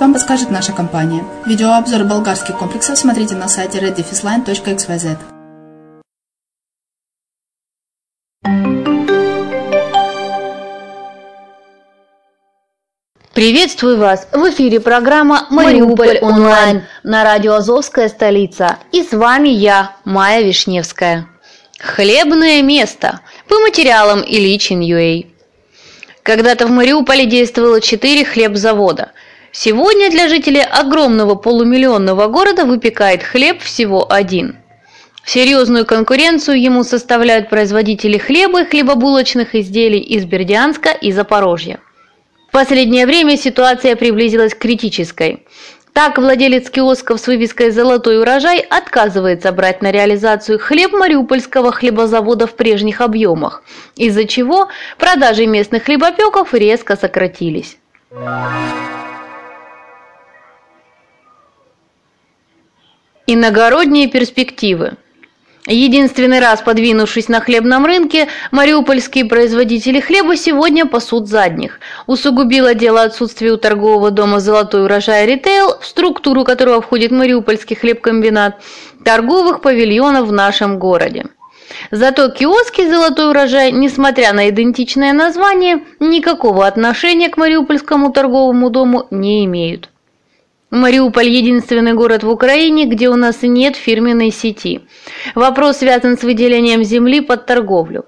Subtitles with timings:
[0.00, 1.22] вам подскажет наша компания.
[1.44, 5.18] Видеообзор болгарских комплексов смотрите на сайте reddefisline.xyz.
[13.34, 14.26] Приветствую вас!
[14.32, 18.78] В эфире программа «Мариуполь онлайн» на радио «Азовская столица».
[18.92, 21.28] И с вами я, Майя Вишневская.
[21.78, 23.20] Хлебное место.
[23.46, 25.26] по материалам Ильич.Ин.Ua.
[26.22, 29.12] Когда-то в Мариуполе действовало четыре хлебзавода.
[29.58, 34.56] Сегодня для жителей огромного полумиллионного города выпекает хлеб всего один.
[35.24, 41.80] Серьезную конкуренцию ему составляют производители хлеба и хлебобулочных изделий из Бердянска и Запорожья.
[42.50, 45.46] В последнее время ситуация приблизилась к критической.
[45.94, 52.56] Так, владелец киосков с вывеской «Золотой урожай» отказывается брать на реализацию хлеб Мариупольского хлебозавода в
[52.56, 53.62] прежних объемах,
[53.96, 54.68] из-за чего
[54.98, 57.78] продажи местных хлебопеков резко сократились.
[63.28, 64.92] Иногородние перспективы
[65.66, 71.80] Единственный раз подвинувшись на хлебном рынке, мариупольские производители хлеба сегодня пасут задних.
[72.06, 78.62] Усугубило дело отсутствие у торгового дома «Золотой урожай ритейл», в структуру которого входит Мариупольский хлебкомбинат,
[79.04, 81.26] торговых павильонов в нашем городе.
[81.90, 89.44] Зато киоски «Золотой урожай», несмотря на идентичное название, никакого отношения к Мариупольскому торговому дому не
[89.46, 89.90] имеют.
[90.70, 94.80] Мариуполь– единственный город в Украине, где у нас нет фирменной сети.
[95.36, 98.04] Вопрос связан с выделением земли под торговлю.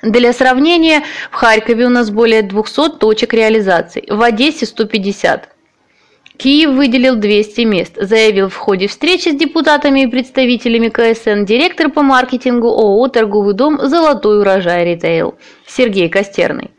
[0.00, 1.02] Для сравнения,
[1.32, 5.48] в Харькове у нас более 200 точек реализации, в Одессе 150.
[6.36, 12.02] Киев выделил 200 мест, заявил в ходе встречи с депутатами и представителями КСН директор по
[12.02, 15.34] маркетингу ООО «Торговый дом «Золотой урожай ритейл»
[15.66, 16.70] Сергей Костерный.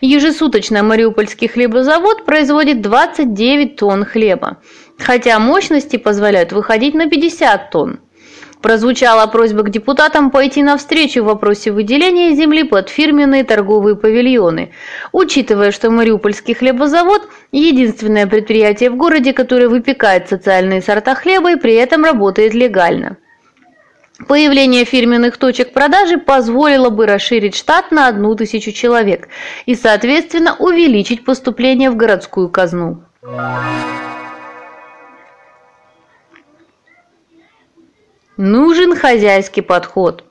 [0.00, 4.58] Ежесуточно Мариупольский хлебозавод производит 29 тонн хлеба,
[4.98, 8.00] хотя мощности позволяют выходить на 50 тонн.
[8.62, 14.72] Прозвучала просьба к депутатам пойти навстречу в вопросе выделения земли под фирменные торговые павильоны,
[15.12, 17.22] учитывая, что Мариупольский хлебозавод–
[17.52, 23.16] единственное предприятие в городе, которое выпекает социальные сорта хлеба и при этом работает легально.
[24.28, 29.28] Появление фирменных точек продажи позволило бы расширить штат на одну тысячу человек
[29.66, 33.02] и, соответственно, увеличить поступление в городскую казну.
[38.36, 40.24] Нужен хозяйский подход.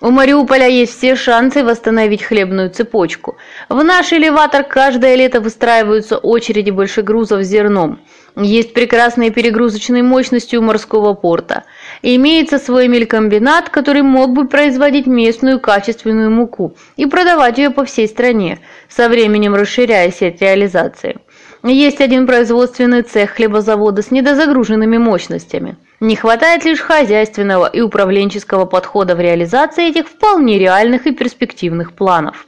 [0.00, 3.36] У Мариуполя есть все шансы восстановить хлебную цепочку.
[3.68, 7.98] В наш элеватор каждое лето выстраиваются очереди большегрузов с зерном.
[8.36, 11.64] Есть прекрасные перегрузочные мощности у морского порта.
[12.02, 18.06] Имеется свой мелькомбинат, который мог бы производить местную качественную муку и продавать ее по всей
[18.06, 21.16] стране, со временем расширяя сеть реализации.
[21.64, 25.76] Есть один производственный цех хлебозавода с недозагруженными мощностями.
[26.00, 32.46] Не хватает лишь хозяйственного и управленческого подхода в реализации этих вполне реальных и перспективных планов.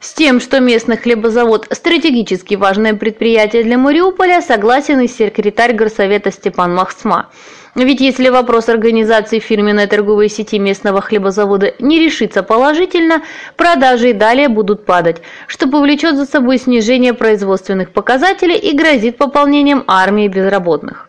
[0.00, 6.72] С тем, что местный хлебозавод– стратегически важное предприятие для Мариуполя, согласен и секретарь горсовета Степан
[6.72, 7.30] Махсма.
[7.74, 13.22] Ведь если вопрос организации фирменной торговой сети местного хлебозавода не решится положительно,
[13.56, 19.82] продажи и далее будут падать, что повлечет за собой снижение производственных показателей и грозит пополнением
[19.88, 21.07] армии безработных.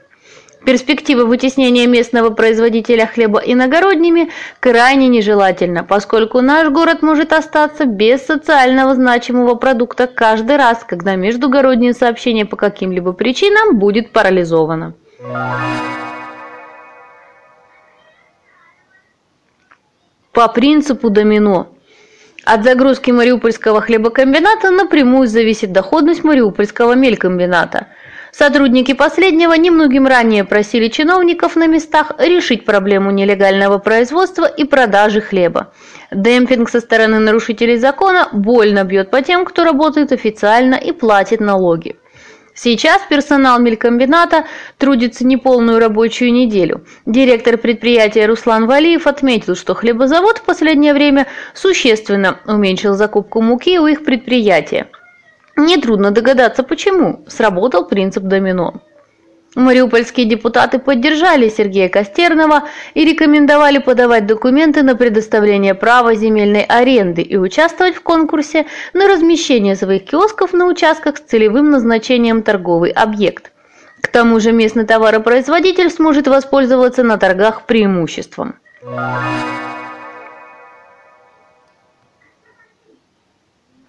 [0.65, 4.29] Перспектива вытеснения местного производителя хлеба иногородними
[4.59, 11.93] крайне нежелательна, поскольку наш город может остаться без социального значимого продукта каждый раз, когда междугороднее
[11.93, 14.93] сообщение по каким-либо причинам будет парализовано.
[20.33, 21.69] По принципу домино.
[22.43, 27.87] От загрузки Мариупольского хлебокомбината напрямую зависит доходность Мариупольского мелькомбината–
[28.31, 35.73] Сотрудники последнего немногим ранее просили чиновников на местах решить проблему нелегального производства и продажи хлеба.
[36.11, 41.95] Демпинг со стороны нарушителей закона больно бьет по тем, кто работает официально и платит налоги.
[42.53, 44.45] Сейчас персонал мелькомбината
[44.77, 46.83] трудится неполную рабочую неделю.
[47.05, 53.87] Директор предприятия Руслан Валиев отметил, что хлебозавод в последнее время существенно уменьшил закупку муки у
[53.87, 54.89] их предприятия.
[55.59, 57.25] Нетрудно догадаться, почему.
[57.27, 58.81] Сработал принцип домино.
[59.55, 67.35] Мариупольские депутаты поддержали Сергея Костерного и рекомендовали подавать документы на предоставление права земельной аренды и
[67.35, 73.51] участвовать в конкурсе на размещение своих киосков на участках с целевым назначением торговый объект.
[74.01, 78.55] К тому же местный товаропроизводитель сможет воспользоваться на торгах преимуществом.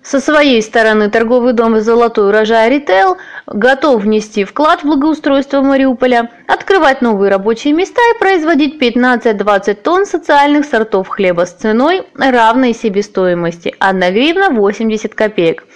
[0.03, 7.03] Со своей стороны торговый дом «Золотой урожай Ритейл» готов внести вклад в благоустройство Мариуполя, открывать
[7.03, 14.01] новые рабочие места и производить 15-20 тонн социальных сортов хлеба с ценой, равной себестоимости 1
[14.15, 15.67] гривна 80 копеек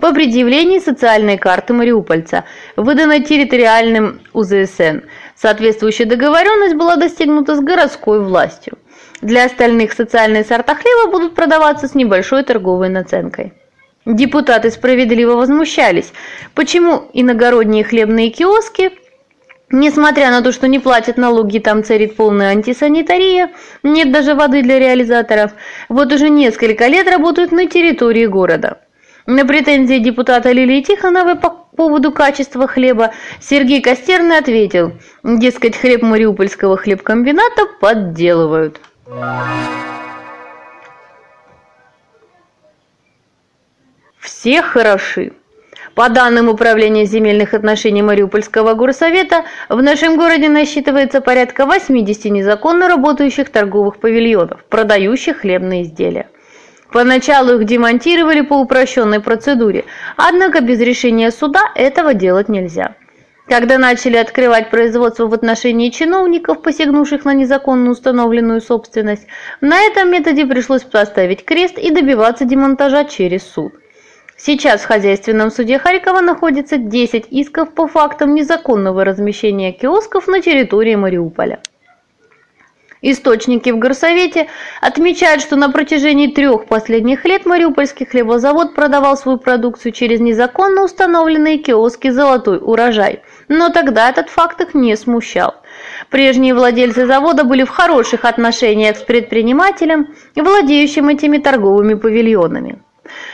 [0.00, 2.44] по предъявлении социальной карты мариупольца,
[2.76, 5.00] выданной территориальным УЗСН.
[5.36, 8.78] Соответствующая договоренность была достигнута с городской властью.
[9.20, 13.52] Для остальных социальные сорта хлеба будут продаваться с небольшой торговой наценкой.
[14.06, 16.12] Депутаты справедливо возмущались,
[16.54, 18.90] почему иногородние хлебные киоски,
[19.70, 23.50] несмотря на то, что не платят налоги, там царит полная антисанитария,
[23.82, 25.52] нет даже воды для реализаторов,
[25.88, 28.82] вот уже несколько лет работают на территории города.
[29.26, 34.92] На претензии депутата Лилии Тихоновой по поводу качества хлеба Сергей Костерный ответил,
[35.22, 38.82] дескать, хлеб Мариупольского хлебкомбината подделывают.
[44.44, 45.32] Все хороши.
[45.94, 53.48] По данным Управления земельных отношений Мариупольского горсовета, в нашем городе насчитывается порядка 80 незаконно работающих
[53.48, 56.28] торговых павильонов, продающих хлебные изделия.
[56.92, 59.86] Поначалу их демонтировали по упрощенной процедуре,
[60.18, 62.96] однако без решения суда этого делать нельзя.
[63.48, 69.26] Когда начали открывать производство в отношении чиновников, посягнувших на незаконно установленную собственность,
[69.62, 73.72] на этом методе пришлось поставить крест и добиваться демонтажа через суд.
[74.36, 80.96] Сейчас в хозяйственном суде Харькова находится 10 исков по фактам незаконного размещения киосков на территории
[80.96, 81.60] Мариуполя.
[83.06, 84.48] Источники в горсовете
[84.80, 91.58] отмечают, что на протяжении трех последних лет Мариупольский хлебозавод продавал свою продукцию через незаконно установленные
[91.58, 95.54] киоски «Золотой урожай», но тогда этот факт их не смущал.
[96.08, 102.80] Прежние владельцы завода были в хороших отношениях с предпринимателем, владеющим этими торговыми павильонами.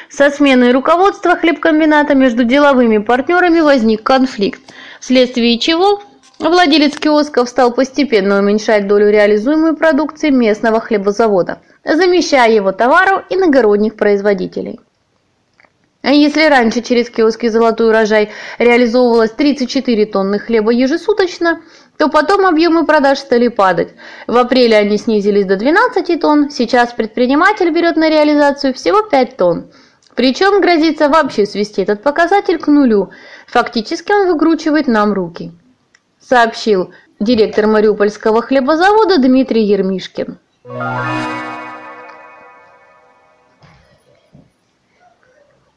[0.08, 4.60] Со сменой руководства хлебкомбината между деловыми партнерами возник конфликт,
[5.00, 6.02] вследствие чего
[6.40, 14.80] Владелец киосков стал постепенно уменьшать долю реализуемой продукции местного хлебозавода, замещая его товару иногородних производителей.
[16.00, 21.60] А если раньше через киоски «Золотой урожай» реализовывалось 34 тонны хлеба ежесуточно,
[22.00, 23.90] то потом объемы продаж стали падать.
[24.26, 29.66] В апреле они снизились до 12 тонн, сейчас предприниматель берет на реализацию всего 5 тонн.
[30.16, 33.10] Причем грозится вообще свести этот показатель к нулю.
[33.46, 35.52] Фактически он выкручивает нам руки
[36.20, 40.38] сообщил директор Мариупольского хлебозавода Дмитрий Ермишкин.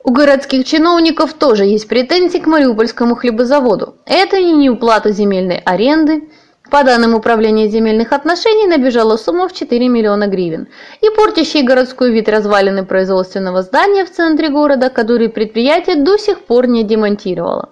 [0.05, 3.95] У городских чиновников тоже есть претензии к Мариупольскому хлебозаводу.
[4.05, 6.27] Это и неуплата земельной аренды.
[6.69, 10.67] По данным Управления земельных отношений, набежала сумма в 4 миллиона гривен.
[10.99, 16.67] И портящий городской вид развалины производственного здания в центре города, который предприятие до сих пор
[16.67, 17.69] не демонтировало.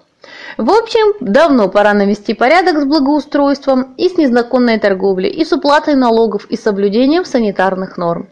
[0.56, 5.94] В общем, давно пора навести порядок с благоустройством и с незаконной торговлей, и с уплатой
[5.94, 8.28] налогов, и соблюдением санитарных норм.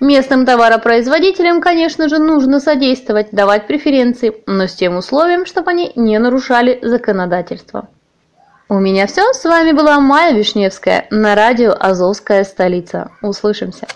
[0.00, 6.18] Местным товаропроизводителям, конечно же, нужно содействовать, давать преференции, но с тем условием, чтобы они не
[6.18, 7.88] нарушали законодательство.
[8.68, 9.32] У меня все.
[9.32, 13.10] С вами была Майя Вишневская на радио «Азовская столица».
[13.20, 13.86] Услышимся.